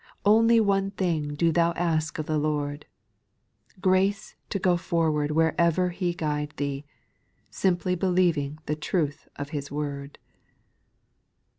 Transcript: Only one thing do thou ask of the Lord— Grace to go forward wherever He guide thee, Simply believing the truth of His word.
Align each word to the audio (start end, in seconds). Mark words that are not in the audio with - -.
Only 0.25 0.59
one 0.59 0.89
thing 0.89 1.35
do 1.35 1.51
thou 1.51 1.73
ask 1.73 2.17
of 2.17 2.25
the 2.25 2.39
Lord— 2.39 2.87
Grace 3.81 4.35
to 4.49 4.57
go 4.57 4.75
forward 4.75 5.29
wherever 5.29 5.89
He 5.91 6.15
guide 6.15 6.55
thee, 6.57 6.85
Simply 7.51 7.93
believing 7.93 8.57
the 8.65 8.75
truth 8.75 9.27
of 9.35 9.49
His 9.51 9.69
word. 9.71 10.17